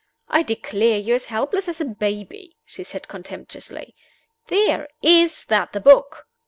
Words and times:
"I 0.29 0.41
declare, 0.41 0.97
you're 0.97 1.17
as 1.17 1.25
helpless 1.25 1.67
as 1.67 1.79
a 1.79 1.85
baby!" 1.85 2.57
she 2.65 2.83
said, 2.83 3.07
contemptuously. 3.07 3.93
"There! 4.47 4.87
Is 5.03 5.45
that 5.45 5.73
the 5.73 5.79
book?" 5.79 6.25